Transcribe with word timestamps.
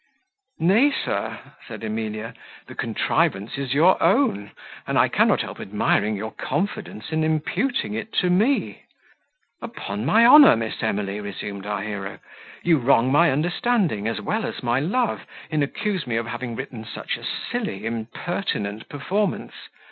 "Nay, 0.57 0.89
sir," 0.91 1.37
said 1.67 1.83
Emilia, 1.83 2.33
"the 2.65 2.73
contrivance 2.73 3.55
is 3.59 3.75
your 3.75 4.01
own; 4.01 4.49
and 4.87 4.97
I 4.97 5.07
cannot 5.07 5.41
help 5.43 5.59
admiring 5.59 6.15
your 6.15 6.31
confidence 6.31 7.11
in 7.11 7.23
imputing 7.23 7.93
it 7.93 8.11
to 8.13 8.31
me." 8.31 8.81
"Upon 9.61 10.03
my 10.03 10.25
honour, 10.25 10.55
Miss 10.55 10.81
Emily, 10.81 11.21
resumed 11.21 11.67
our 11.67 11.83
hero, 11.83 12.17
"you 12.63 12.79
wrong 12.79 13.11
my 13.11 13.29
understanding, 13.31 14.07
as 14.07 14.19
well 14.19 14.43
as 14.43 14.63
my 14.63 14.79
love, 14.79 15.27
in 15.51 15.61
accusing 15.61 16.09
me 16.09 16.15
of 16.15 16.25
having 16.25 16.55
written 16.55 16.83
such 16.83 17.15
a 17.15 17.23
silly, 17.23 17.85
impertinent 17.85 18.89
performance. 18.89 19.53